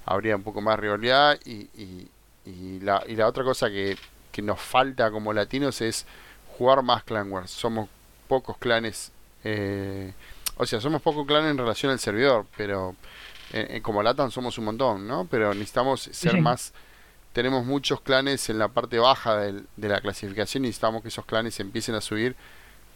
[0.05, 2.07] habría un poco más rivalidad y, y,
[2.45, 3.97] y la, y la otra cosa que,
[4.31, 6.05] que nos falta como latinos es
[6.57, 7.51] jugar más Clan Wars.
[7.51, 7.89] Somos
[8.27, 9.11] pocos clanes,
[9.43, 10.13] eh,
[10.57, 12.95] o sea, somos pocos clanes en relación al servidor, pero
[13.53, 15.27] eh, eh, como Latam somos un montón, ¿no?
[15.29, 16.37] Pero necesitamos sí, ser sí.
[16.37, 16.73] más
[17.33, 21.25] tenemos muchos clanes en la parte baja del- de la clasificación y necesitamos que esos
[21.25, 22.35] clanes empiecen a subir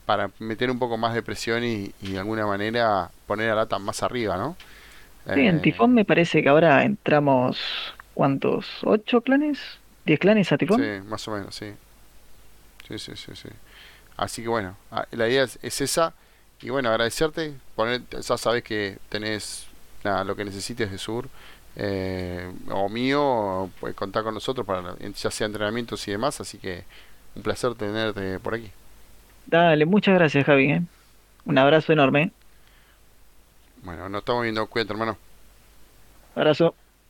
[0.05, 3.83] para meter un poco más de presión y, y de alguna manera poner a Latam
[3.83, 4.57] más arriba, ¿no?
[5.33, 7.57] Sí, en Eh, Tifón me parece que ahora entramos,
[8.13, 8.67] ¿cuántos?
[8.83, 9.59] ¿Ocho clanes?
[10.05, 10.91] ¿Diez clanes a sí, Tifón?
[11.05, 11.73] más o menos, sí.
[12.87, 13.49] Sí, sí, sí, sí.
[14.17, 16.13] Así que bueno, a- la idea es, es esa.
[16.61, 17.55] Y bueno, agradecerte.
[17.75, 19.67] Poner, ya sabes que tenés
[20.03, 21.29] nada, lo que necesites de Sur
[21.77, 26.41] eh, o mío, o puedes contar con nosotros para ya sea entrenamientos y demás.
[26.41, 26.85] Así que
[27.35, 28.71] un placer tenerte por aquí.
[29.45, 30.81] Dale, muchas gracias, Javi, ¿eh?
[31.45, 32.33] Un abrazo enorme.
[33.83, 34.67] Bueno, nos estamos viendo.
[34.67, 35.17] Cuídate, hermano.
[36.35, 36.77] Abrazo.